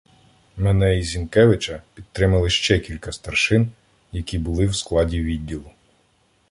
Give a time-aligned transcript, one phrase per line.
[0.57, 3.71] Мене і Зінкевича підтримали ще кілька старшин,
[4.11, 5.71] які були в складі відділу.